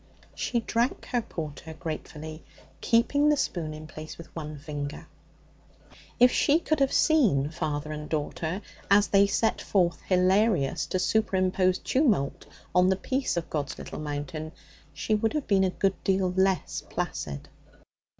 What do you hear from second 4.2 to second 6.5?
one finger. If